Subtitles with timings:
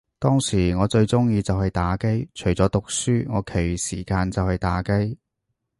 [0.17, 5.19] 當時我最鍾意就係打機，除咗讀書，我其餘時間就係打機